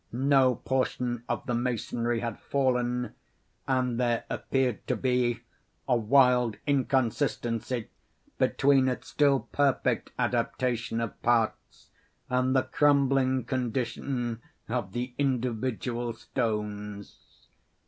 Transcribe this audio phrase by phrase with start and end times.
[0.11, 3.13] No portion of the masonry had fallen;
[3.67, 5.41] and there appeared to be
[5.87, 7.87] a wild inconsistency
[8.39, 11.91] between its still perfect adaptation of parts,
[12.31, 17.45] and the crumbling condition of the individual stones.